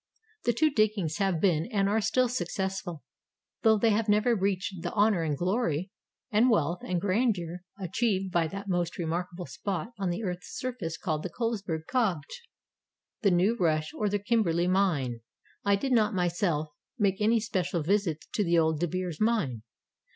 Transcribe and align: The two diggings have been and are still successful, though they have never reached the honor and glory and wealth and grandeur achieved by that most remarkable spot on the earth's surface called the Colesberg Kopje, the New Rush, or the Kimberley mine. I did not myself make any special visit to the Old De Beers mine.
The 0.45 0.53
two 0.53 0.71
diggings 0.71 1.17
have 1.17 1.39
been 1.39 1.67
and 1.71 1.87
are 1.87 2.01
still 2.01 2.27
successful, 2.27 3.03
though 3.61 3.77
they 3.77 3.91
have 3.91 4.09
never 4.09 4.35
reached 4.35 4.81
the 4.81 4.91
honor 4.93 5.21
and 5.21 5.37
glory 5.37 5.91
and 6.31 6.49
wealth 6.49 6.79
and 6.81 6.99
grandeur 6.99 7.59
achieved 7.79 8.31
by 8.31 8.47
that 8.47 8.67
most 8.67 8.97
remarkable 8.97 9.45
spot 9.45 9.89
on 9.99 10.09
the 10.09 10.23
earth's 10.23 10.57
surface 10.57 10.97
called 10.97 11.21
the 11.21 11.29
Colesberg 11.29 11.81
Kopje, 11.87 12.41
the 13.21 13.29
New 13.29 13.55
Rush, 13.55 13.93
or 13.93 14.09
the 14.09 14.17
Kimberley 14.17 14.67
mine. 14.67 15.19
I 15.63 15.75
did 15.75 15.91
not 15.91 16.15
myself 16.15 16.69
make 16.97 17.21
any 17.21 17.39
special 17.39 17.83
visit 17.83 18.25
to 18.33 18.43
the 18.43 18.57
Old 18.57 18.79
De 18.79 18.87
Beers 18.87 19.21
mine. 19.21 19.61